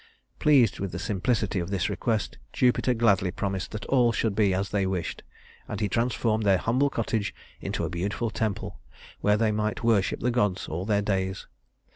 Pleased 0.39 0.79
with 0.79 0.91
the 0.93 0.97
simplicity 0.97 1.59
of 1.59 1.69
this 1.69 1.87
request, 1.87 2.39
Jupiter 2.53 2.95
gladly 2.95 3.29
promised 3.29 3.69
that 3.69 3.85
all 3.85 4.11
should 4.11 4.33
be 4.33 4.51
as 4.51 4.69
they 4.71 4.87
wished; 4.87 5.21
and 5.67 5.79
he 5.79 5.87
transformed 5.87 6.43
their 6.43 6.57
humble 6.57 6.89
cottage 6.89 7.35
into 7.59 7.83
a 7.83 7.89
beautiful 7.91 8.31
temple, 8.31 8.79
where 9.19 9.37
they 9.37 9.51
might 9.51 9.83
worship 9.83 10.19
the 10.21 10.31
gods 10.31 10.67
all 10.67 10.85
their 10.87 11.03
days. 11.03 11.45